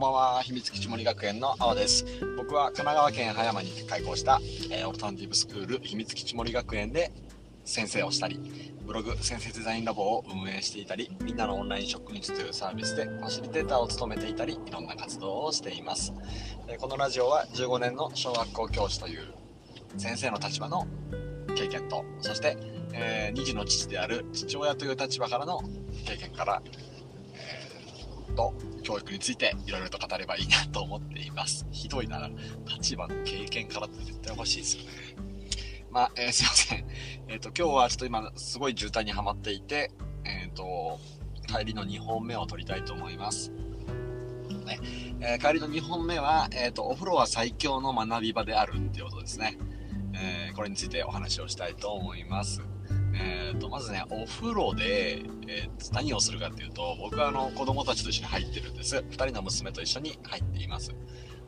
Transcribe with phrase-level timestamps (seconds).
[0.00, 0.42] んばんは。
[0.42, 2.06] 秘密基地森学園の青です。
[2.34, 7.12] 僕は神奈川県葉山に開校した、えー、オルタナティブスクール秘密基地森学園で
[7.66, 8.40] 先生をしたり
[8.86, 16.14] ブログ先生デザインラボを運営していたりみんなのオンライン職員室というサービスでファシリテーターを務めていたりいろんな活動をしています、
[16.66, 19.34] えー、このラジオは15年の小学校教師という
[19.98, 20.86] 先生の立場の
[21.54, 22.56] 経験とそして、
[22.94, 25.60] えー、2児の父である父親という立場からの
[26.06, 26.62] 経験から、
[28.34, 31.66] と教育についていろいろと語ればいいなと思っています。
[31.72, 32.30] ひどいな、
[32.66, 34.88] 立場の経験からって絶対欲しいですよね。
[35.90, 36.84] まあ、えー、すいません。
[37.28, 39.90] えっ、ー、と、今日はちょっと今、すごい渋滞にはまっていて、
[40.24, 41.00] えっ、ー、と、
[41.46, 43.50] 帰りの2本目を取りたいと思います。
[43.50, 44.78] ね
[45.20, 49.58] え帰りの2本目は、えっと、お風呂は最強の学び場であるっていうことですね。
[50.14, 52.62] えこれについてお話をしたいと思います。
[53.14, 58.96] えーと、まずね、お風呂で、えー、何をするかっていうと、僕はあの子供たちと一緒に入ってるんです。
[58.96, 60.94] 2人の娘と一緒に入っています。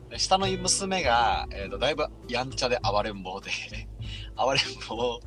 [0.09, 3.49] で下の娘が、えーと、だいぶやんちゃで暴れん坊で
[4.37, 5.19] 暴れん坊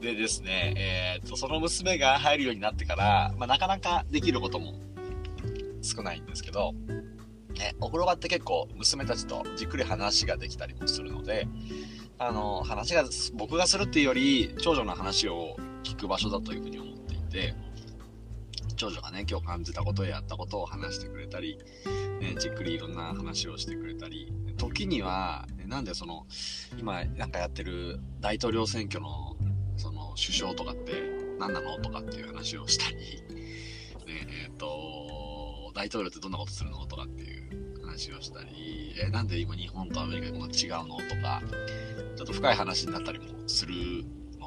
[0.00, 4.74] でですね、えーと、その娘が入るようになってから、まあ、なかなかできることも
[5.82, 6.74] 少ないんですけど、
[7.58, 11.48] ね、お風呂場って結構娘たちとじっくり話ができたりもするので、
[12.18, 17.54] あの、話が、僕がするっていうより、長女の話を聞く場所だというふうに思っていて、
[18.76, 21.58] 長女がね、今日感じたことやったことを話してくれたり、
[22.20, 26.26] ね、じっくりいろんな話をしてくれたり、時には、なんでその、
[26.78, 29.36] 今なんかやってる大統領選挙の、
[29.76, 30.92] その、首相とかって
[31.38, 33.02] 何なのとかっていう話をしたり、ね、
[34.06, 41.42] えっ、ー、と、大統領ってどんなことするのとかっていう話をしたり、えー、なんで今日本とアメリカが違うのとか、
[42.16, 43.74] ちょっと深い話になったりもする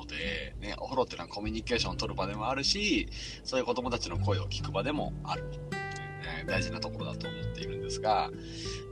[0.04, 3.08] ので、ね、お風呂っていうのはコミュニケーションを取る場でもあるし、
[3.44, 5.44] そういう子供たちの声を聞く場でもある。
[5.44, 8.32] ね、大事なところだと思っているんですが、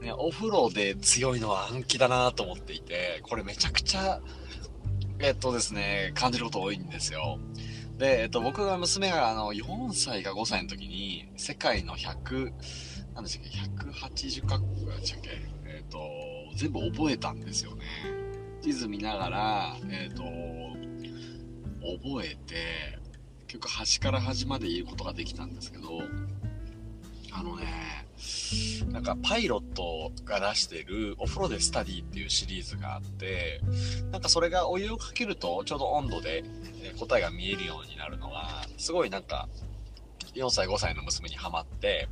[0.00, 4.20] ね、お風呂で強いのは暗記だなと思っていて、これめちゃくちゃ、
[5.18, 7.38] えっとですね、感じること多いんですよ。
[7.98, 12.52] で、えっと、僕が娘があの4歳か5歳の時に、世界の100、
[13.14, 15.30] 何でしたっけ、180カ国でしたっけ、
[15.66, 16.00] えっと、
[16.56, 17.84] 全部覚えたんですよね。
[18.62, 20.22] 地図見ながら、えっ、と、
[21.82, 22.98] 覚えて、
[23.46, 26.02] 結局端から端まで言うことができたんですけど、
[27.32, 28.06] あのね、
[28.92, 33.60] なんかパイロットが出してるお風呂でスタディっていうシリーズがあって、
[34.10, 36.44] なんかそれがお湯をかけるとちょうど温度で
[36.98, 39.48] 答えが見えるようになるのが、すごいなんか
[40.34, 42.08] 4歳5歳の娘にはまって、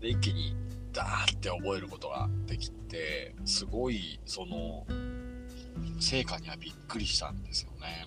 [0.00, 0.54] で、一気に
[0.92, 4.84] ダーって覚えることができて、すごいその
[6.00, 8.06] 成果にはびっくりしたんですよね。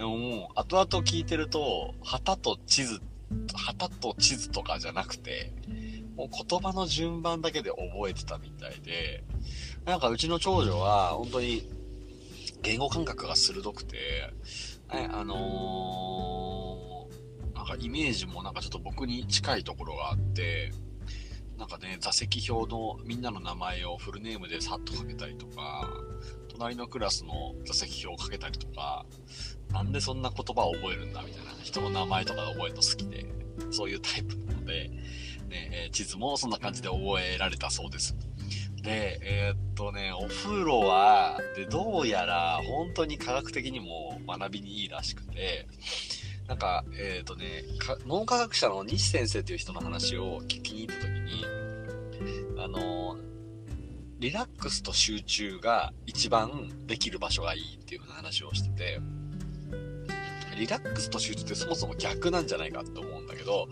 [0.00, 3.02] でももう、後々聞いてると、旗と地図、
[3.54, 5.52] 旗と地図とかじゃなくて、
[6.16, 9.22] もう言葉の順番だけで覚えてたみたいで、
[9.84, 11.68] なんかうちの長女は本当に
[12.62, 13.98] 言語感覚が鋭くて、
[14.90, 20.72] ね、あのー、なんかイメージもなんかちょっと僕に近いところがあって、
[21.58, 25.90] なんかね、座席表のみんなの名前をフルネームでさっとかけたりとか、
[26.48, 29.06] 隣のクラスの座席表をかけたりとか、
[29.72, 33.26] なんでそんな言葉を覚えるんだみたいな、人の名前とか覚えるの好きで、
[33.70, 34.90] そういうタイプなので、
[35.48, 38.16] ね、地図もそんな感じで覚えられたそうです。
[38.82, 45.66] で、えー、っとね、お風呂は、で、どうやら本当に科学的にも学びにいいらしくて、
[46.48, 47.62] なんか、えー、っとね、
[48.06, 51.44] 脳科学者の西先生という人の話を聞きに行った時に、
[52.58, 53.16] あの
[54.18, 59.00] リラックスと集中が一番できる場所がいいっていう話をしてて、
[60.60, 63.68] リラックスと集中ってそもそも逆なんじゃないかって思うんだけど、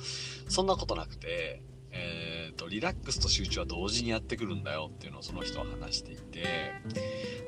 [0.49, 6.45] そんなことなくて、えっ、ー、と、リラックスと集中は同時にやってくるんだよっていうのをその人は話していて、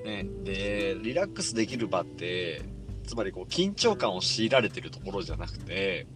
[0.04, 2.60] ね、で、リラックスできる場って、
[3.06, 6.06] つまりこう緊張感を強いられてるところじゃなくて、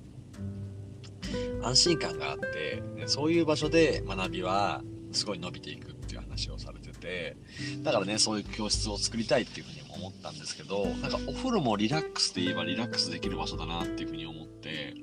[1.63, 4.83] 安心感があって、ね、そういう場所で学びは
[5.13, 7.37] すごい伸びていくていう話をされてて、
[7.83, 14.95] だからね、そういう教室を作りたいっていうふうにも思ったんですけど、なんかお風呂もリラックスで言えばリラックスできる場所だなっていうふうに思って、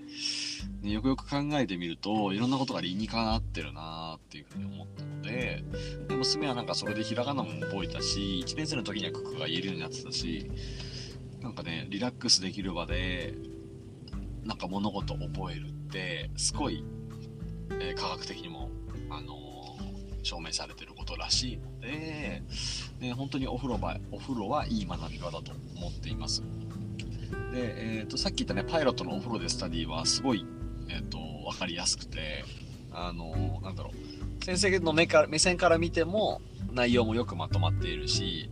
[0.81, 5.63] ね、よくよく考えてみると、いろんなことが理にかなってるなっていうふうに思ったので、
[6.07, 10.49] で娘はなんかそれでひらがなも覚えたし、1年生の時にはククが言えるようになってたし、
[11.41, 13.33] なんかね、リラックスできる場で、
[14.43, 16.83] なんか物事を覚えるって、すごい、
[17.79, 18.69] えー、科学的にも、
[19.09, 19.41] あの
[20.23, 22.43] 証明されてることらしいので、
[22.99, 26.41] ね、本当にお風呂場お風呂はいい学び場だと思っています。
[26.41, 30.45] で、えーと、さっき言ったね、パイロットのお風呂でスタディはすごい、
[30.89, 31.17] えーと、
[31.49, 32.45] 分かりやすくて、
[32.93, 36.41] あのなんだろう、先生の目から目線から見ても
[36.73, 38.49] 内容もよくまとまっているし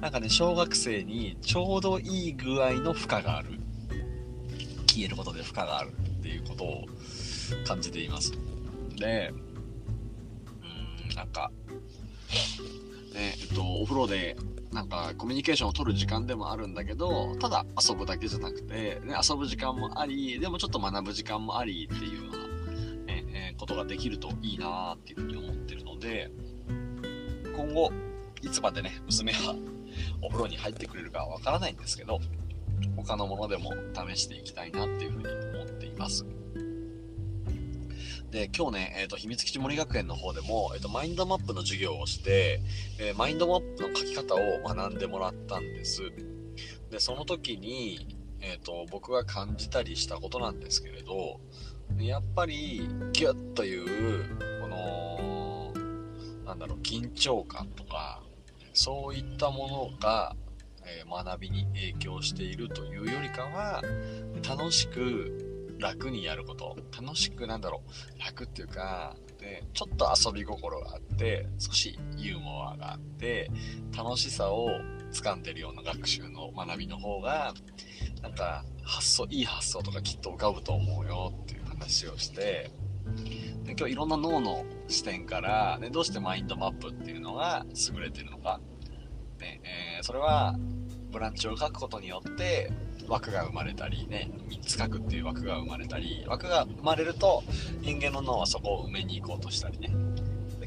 [0.00, 3.50] なんかね小学生にちょうどいい具合の負荷がある
[4.86, 6.84] 消えることで負荷があるっていうことを
[7.66, 8.32] 感じています
[8.96, 9.32] で
[10.62, 11.50] うんなんか
[13.14, 14.36] ねえっとお風呂で
[14.72, 22.46] なんかコミュニケーションを取る時間でもあるんだけどただ遊ぶだけじゃなくて、ね、遊ぶ時間もありでもちょっと学ぶ時間もありっていうような、
[23.06, 26.30] ねえ、ことができるといいなっていうふうに思ってるので
[27.56, 27.90] 今後
[28.42, 29.56] いつまでね娘は
[30.22, 32.20] お風呂に入ってくれるかわからないんですけど
[32.96, 36.24] 他のものでも試していきたいなっていうふうに思っています。
[38.30, 42.60] で、今日ね、えっ、ー、と、秘密基地森学園の方でも、えっ、ー、と、マインドマップの授業をして、
[42.98, 46.02] えー、マインドマップの書き方を学んでもらったんです。
[46.90, 51.40] で、その時に、えっ、と、僕が感じたりしたことなんですけれど、
[51.98, 54.28] やっぱり、ギュッという、
[54.60, 55.72] この、
[56.44, 58.22] なんだろう、緊張感とか、
[58.74, 60.36] そういったものが、
[60.84, 63.82] え学びに影響しているというよりかは、
[64.46, 65.47] 楽しく
[65.78, 66.76] 楽にやること。
[67.00, 68.20] 楽しくなんだろう。
[68.20, 73.50] 楽っていうかでちょっと遊び心があって少しユーモアがあって
[73.96, 74.68] 楽しさを
[75.12, 77.54] 掴んでるような学習の学びの方が
[78.22, 82.70] なんか発想いい発想とかきっと浮かぶと思うよっていう話をして
[83.64, 88.60] で今日いろんな脳の視点から、ね、どうしてマインドマップっていうのが優れてるのか、
[89.38, 89.60] ね
[89.96, 90.56] えー、それは
[91.10, 92.70] ブランチを書くことによって
[93.08, 97.42] 枠が生まれたりね3つ書くっていう枠が生まれたり枠が生まれると
[97.80, 99.90] 人間の脳はそこを埋めに行こうとしたりね。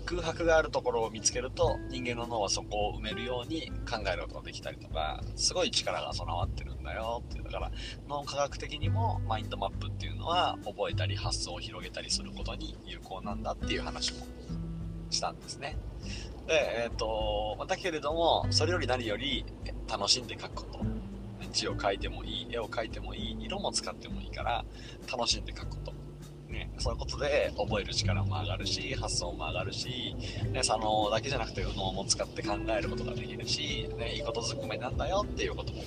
[0.05, 7.71] 空白があるところを見つけると人間の脳はそこを埋めるように考えることができたりとかすごい力が備わってるんだよっていうだから
[8.09, 14.25] 脳科学的にもマインドマップっていうのは覚えたり発想を広げたりすることに有効なんだっていう話も
[15.09, 15.77] したんですね。
[16.51, 19.45] でえっ、ー、とだけれどもそれより何より
[19.89, 20.81] 楽しんで書くこと
[21.51, 24.65] 字を描いてもいい、絵を描いてもいい、色も使ってもいいから、
[25.11, 25.93] 楽しんで描くこと。
[26.49, 30.15] ね、そういうことで覚える力も上がるし、発想も上がるし、
[30.51, 35.85] ね、そのだけじゃなくて脳も使って考えることができるし、ね、いいことずくめなんだよっていうことも、ね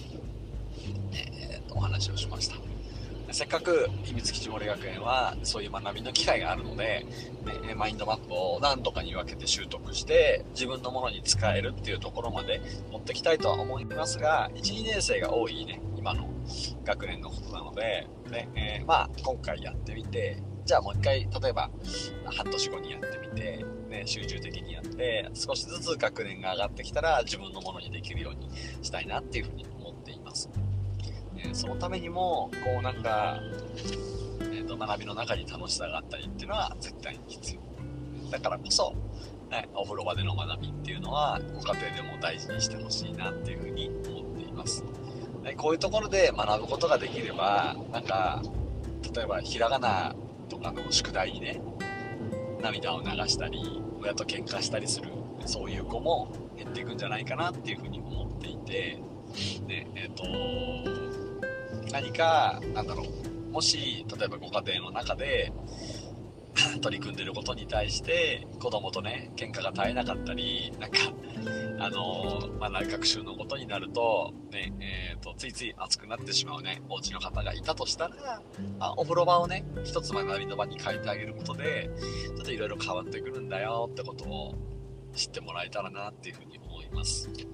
[1.53, 2.57] えー、とお話をしました。
[3.35, 7.05] せっかく秘密基地森学園はそういう学びの機会があるので、
[7.67, 16.31] ね、マインドマップを何とかに分けて習得して自分のものに使えるっていうところまで持ってきたいとは思いますが12年生が多いね今の
[16.85, 21.71] 学年のことなので、ねえー、まあ今回やってみてじゃあもう一回例えば
[22.27, 28.49] 半年後にやってみて、ね、集中的にやって少しずつ学年が上がってきたら自分のものにできるように
[28.81, 30.49] したいなっていうふうに思っています。
[31.53, 33.41] そのためにもこうなんか、
[34.41, 38.31] えーと、学びの中に楽しさがあったりっていうのは絶対に必要。
[38.31, 38.95] だからこそ、
[39.51, 44.83] ね、お風呂場での学びっていうのはご家庭でも大事にしてほしいなっていうふうに思っています、
[45.43, 48.43] ね、こういうところで学ぶことができればなんか
[49.15, 50.15] 例えばひらがな
[50.49, 51.61] とかの宿題にね
[52.61, 55.09] 涙を流したり親と喧嘩したりする
[55.47, 58.99] そういう子も減っていくんじゃないかなっていうふうに思っていて
[59.67, 61.14] でえっ、ー、と
[61.93, 65.53] 何かなんだろうもし例えばご家庭の中で
[66.81, 70.99] 取り組んでることに対して子供とね喧嘩が絶えなかったりなんか
[71.79, 78.41] あのまあ、学習のことになると,、ねえーと、ついつい熱くなってしまうねお家の方がいたとしたら、
[78.79, 81.91] まあ、お風呂場をね一つ学びの場に変えてあげることで
[82.37, 84.55] ちょっといろいろ変わってくるんだよってことを
[85.15, 87.29] 知ってもらえたらなっていうふうに思います。
[87.29, 87.45] ね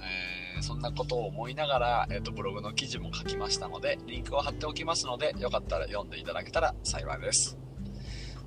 [0.00, 7.58] えーそんなことを思いながら、えーと、ブログの記事も書きましたので、リンクを貼っておきますので、よかったら読んでいただけたら幸いです。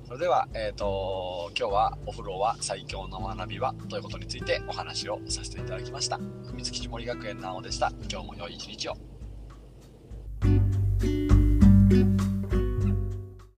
[0.06, 6.18] それでは、えーと、今日はお風呂は最強の学びはということについてお話をさせていただきました。
[6.48, 7.92] 秘密基地森学園なおでした。
[8.10, 8.96] 今日も良い一日を。